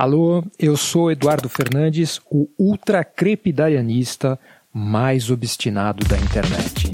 [0.00, 4.40] Alô, eu sou Eduardo Fernandes, o ultra crepidarianista
[4.72, 6.90] mais obstinado da internet.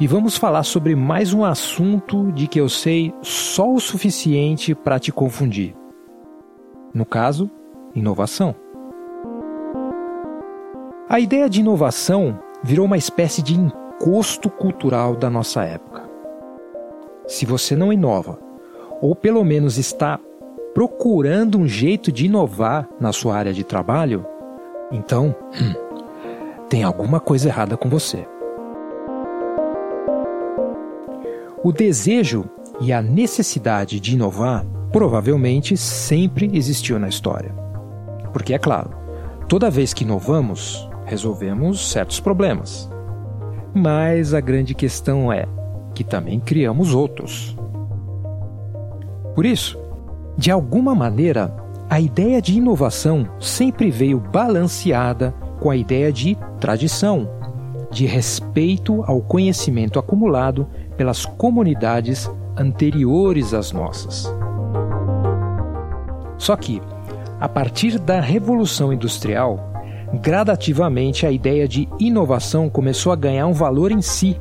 [0.00, 4.98] E vamos falar sobre mais um assunto de que eu sei só o suficiente para
[4.98, 5.72] te confundir.
[6.92, 7.48] No caso,
[7.94, 8.56] inovação.
[11.08, 15.89] A ideia de inovação virou uma espécie de encosto cultural da nossa época.
[17.30, 18.40] Se você não inova,
[19.00, 20.18] ou pelo menos está
[20.74, 24.26] procurando um jeito de inovar na sua área de trabalho,
[24.90, 28.26] então hum, tem alguma coisa errada com você.
[31.62, 32.46] O desejo
[32.80, 37.54] e a necessidade de inovar provavelmente sempre existiu na história.
[38.32, 38.90] Porque, é claro,
[39.48, 42.90] toda vez que inovamos, resolvemos certos problemas.
[43.72, 45.46] Mas a grande questão é
[46.00, 47.54] que também criamos outros.
[49.34, 49.78] Por isso,
[50.34, 51.54] de alguma maneira,
[51.90, 57.28] a ideia de inovação sempre veio balanceada com a ideia de tradição,
[57.90, 64.32] de respeito ao conhecimento acumulado pelas comunidades anteriores às nossas.
[66.38, 66.80] Só que,
[67.38, 69.70] a partir da Revolução Industrial,
[70.14, 74.38] gradativamente a ideia de inovação começou a ganhar um valor em si.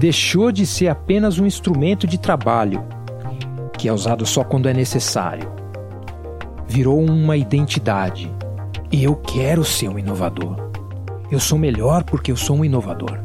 [0.00, 2.82] Deixou de ser apenas um instrumento de trabalho,
[3.76, 5.52] que é usado só quando é necessário.
[6.66, 8.32] Virou uma identidade.
[8.90, 10.56] Eu quero ser um inovador.
[11.30, 13.20] Eu sou melhor porque eu sou um inovador.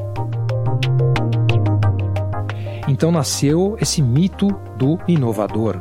[2.89, 5.79] Então nasceu esse mito do inovador.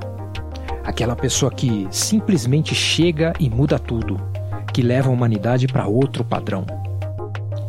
[0.84, 4.16] Aquela pessoa que simplesmente chega e muda tudo,
[4.72, 6.64] que leva a humanidade para outro padrão.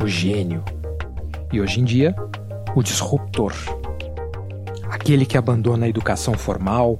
[0.00, 0.62] O gênio.
[1.52, 2.14] E hoje em dia,
[2.76, 3.54] o disruptor.
[4.90, 6.98] Aquele que abandona a educação formal,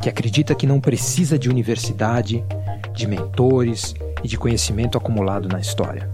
[0.00, 2.44] que acredita que não precisa de universidade,
[2.94, 6.08] de mentores e de conhecimento acumulado na história.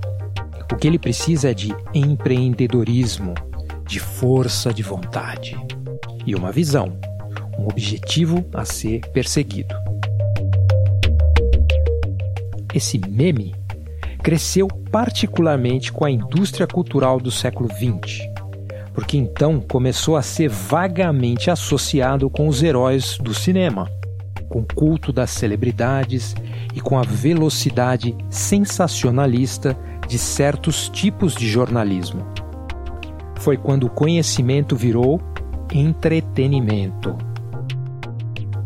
[0.73, 3.35] O que ele precisa é de empreendedorismo,
[3.87, 5.59] de força de vontade
[6.27, 6.99] e uma visão,
[7.59, 9.75] um objetivo a ser perseguido.
[12.75, 13.55] Esse meme
[14.23, 18.32] cresceu particularmente com a indústria cultural do século XX,
[18.93, 23.89] porque então começou a ser vagamente associado com os heróis do cinema,
[24.49, 26.35] com o culto das celebridades
[26.75, 29.77] e com a velocidade sensacionalista
[30.07, 32.25] de certos tipos de jornalismo
[33.43, 35.21] foi quando o conhecimento virou
[35.73, 37.19] entretenimento.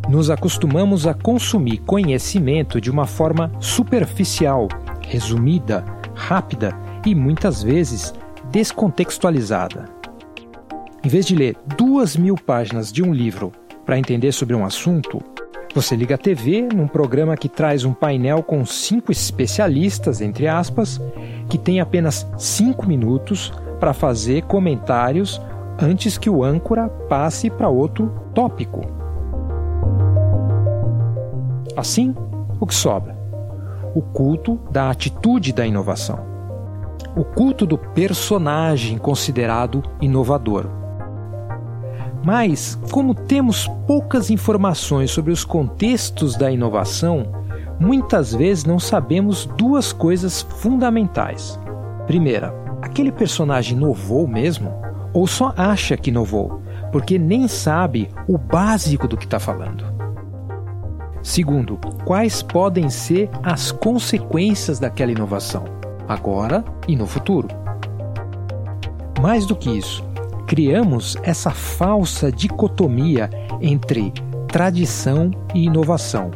[0.07, 4.69] Nos acostumamos a consumir conhecimento de uma forma superficial,
[5.01, 5.83] resumida,
[6.15, 6.77] rápida
[7.07, 8.13] e muitas vezes
[8.53, 9.96] descontextualizada.
[11.07, 13.53] Em vez de ler duas mil páginas de um livro
[13.85, 15.23] para entender sobre um assunto,
[15.73, 21.01] você liga a TV num programa que traz um painel com cinco especialistas, entre aspas,
[21.49, 25.41] que tem apenas cinco minutos para fazer comentários
[25.81, 28.81] antes que o âncora passe para outro tópico.
[31.77, 32.17] Assim,
[32.59, 33.17] o que sobra?
[33.95, 36.27] O culto da atitude da inovação.
[37.17, 40.85] O culto do personagem considerado inovador.
[42.25, 47.27] Mas, como temos poucas informações sobre os contextos da inovação,
[47.79, 51.59] muitas vezes não sabemos duas coisas fundamentais.
[52.07, 54.73] Primeira, aquele personagem inovou mesmo?
[55.13, 56.61] Ou só acha que inovou,
[56.93, 59.85] porque nem sabe o básico do que está falando?
[61.23, 65.65] Segundo, quais podem ser as consequências daquela inovação,
[66.09, 67.49] agora e no futuro?
[69.21, 70.06] Mais do que isso,
[70.47, 73.29] criamos essa falsa dicotomia
[73.61, 74.13] entre
[74.49, 76.31] tradição e inovação.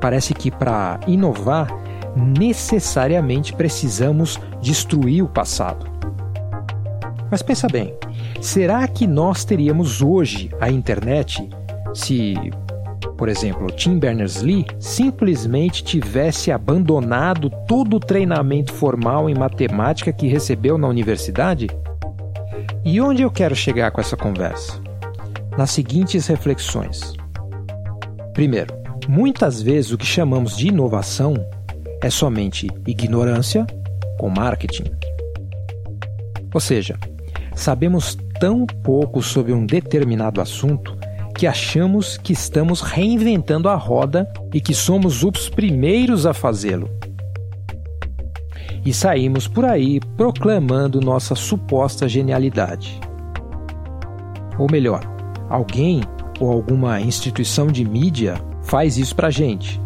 [0.00, 1.68] Parece que para inovar
[2.14, 5.86] necessariamente precisamos destruir o passado.
[7.30, 7.94] Mas pensa bem,
[8.40, 11.48] será que nós teríamos hoje a internet
[11.94, 12.34] se,
[13.16, 20.76] por exemplo, Tim Berners-Lee simplesmente tivesse abandonado todo o treinamento formal em matemática que recebeu
[20.76, 21.68] na universidade?
[22.84, 24.80] E onde eu quero chegar com essa conversa?
[25.56, 27.14] Nas seguintes reflexões.
[28.34, 28.74] Primeiro,
[29.08, 31.34] muitas vezes o que chamamos de inovação
[32.02, 33.64] é somente ignorância
[34.18, 34.90] com marketing.
[36.52, 36.98] Ou seja,
[37.54, 40.98] sabemos tão pouco sobre um determinado assunto
[41.36, 46.90] que achamos que estamos reinventando a roda e que somos os primeiros a fazê-lo.
[48.84, 53.00] E saímos por aí proclamando nossa suposta genialidade.
[54.58, 55.00] Ou melhor,
[55.48, 56.02] alguém
[56.40, 59.80] ou alguma instituição de mídia faz isso para gente.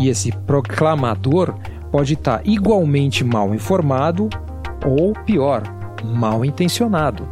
[0.00, 1.54] E esse proclamador
[1.90, 4.28] pode estar igualmente mal informado
[4.86, 5.62] ou, pior,
[6.04, 7.26] mal intencionado.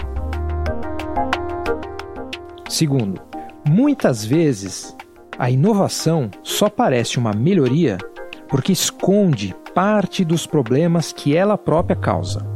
[2.69, 3.21] Segundo,
[3.69, 4.97] muitas vezes
[5.39, 7.99] a inovação só parece uma melhoria
[8.49, 12.47] porque esconde parte dos problemas que ela própria causa.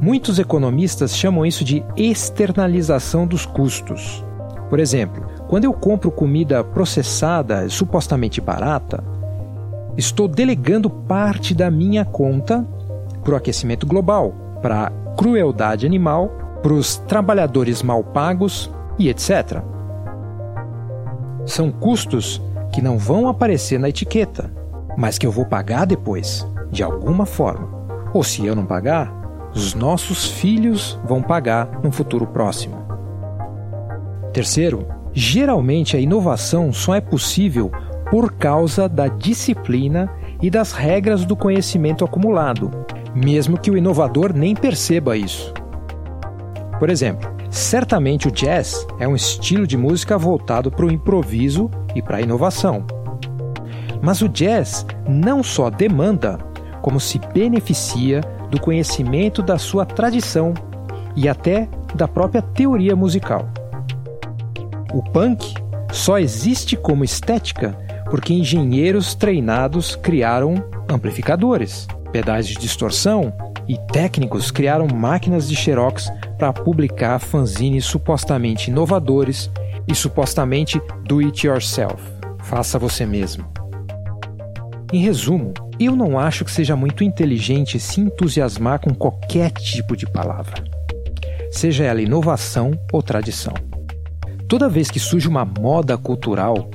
[0.00, 4.24] Muitos economistas chamam isso de externalização dos custos.
[4.68, 9.04] Por exemplo, quando eu compro comida processada supostamente barata,
[9.96, 12.66] estou delegando parte da minha conta
[13.22, 14.32] para o aquecimento global,
[14.62, 16.30] para a crueldade animal,
[16.62, 19.62] para os trabalhadores mal pagos e etc.
[21.44, 22.40] São custos
[22.72, 24.50] que não vão aparecer na etiqueta,
[25.00, 27.66] mas que eu vou pagar depois, de alguma forma.
[28.12, 29.10] Ou se eu não pagar,
[29.54, 32.76] os nossos filhos vão pagar no futuro próximo.
[34.30, 37.72] Terceiro, geralmente a inovação só é possível
[38.10, 40.10] por causa da disciplina
[40.42, 42.70] e das regras do conhecimento acumulado,
[43.14, 45.54] mesmo que o inovador nem perceba isso.
[46.78, 52.02] Por exemplo, certamente o jazz é um estilo de música voltado para o improviso e
[52.02, 52.99] para a inovação.
[54.02, 56.38] Mas o jazz não só demanda,
[56.82, 58.20] como se beneficia
[58.50, 60.54] do conhecimento da sua tradição
[61.14, 63.48] e até da própria teoria musical.
[64.92, 65.54] O punk
[65.92, 67.76] só existe como estética
[68.10, 70.54] porque engenheiros treinados criaram
[70.88, 73.32] amplificadores, pedais de distorção
[73.68, 79.48] e técnicos criaram máquinas de xerox para publicar fanzines supostamente inovadores
[79.86, 82.02] e supostamente do it yourself,
[82.40, 83.59] faça você mesmo.
[84.92, 90.06] Em resumo, eu não acho que seja muito inteligente se entusiasmar com qualquer tipo de
[90.06, 90.64] palavra,
[91.50, 93.54] seja ela inovação ou tradição.
[94.48, 96.68] Toda vez que surge uma moda cultural,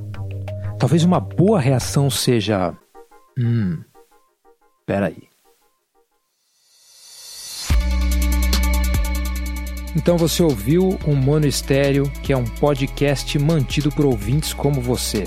[0.78, 2.74] Talvez uma boa reação seja:
[3.38, 3.82] Hum,
[4.86, 5.24] peraí.
[9.96, 15.24] Então você ouviu o Mono Estéreo, que é um podcast mantido por ouvintes como você.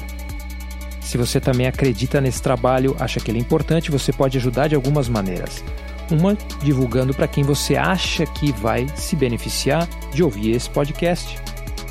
[1.09, 4.75] Se você também acredita nesse trabalho, acha que ele é importante, você pode ajudar de
[4.75, 5.65] algumas maneiras.
[6.11, 11.39] Uma, divulgando para quem você acha que vai se beneficiar de ouvir esse podcast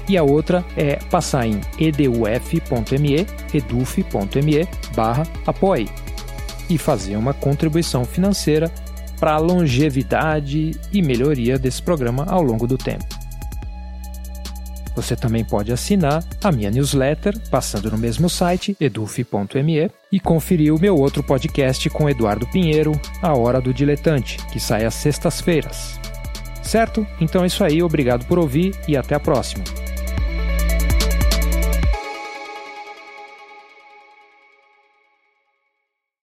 [0.08, 5.90] e a outra é passar em eduf.me, eduf.me barra apoie
[6.70, 8.72] e fazer uma contribuição financeira
[9.20, 13.17] para a longevidade e melhoria desse programa ao longo do tempo.
[14.98, 20.82] Você também pode assinar a minha newsletter passando no mesmo site, eduf.me, e conferir o
[20.82, 26.00] meu outro podcast com Eduardo Pinheiro, A Hora do Diletante, que sai às sextas-feiras.
[26.64, 27.06] Certo?
[27.22, 29.64] Então é isso aí, obrigado por ouvir e até a próxima.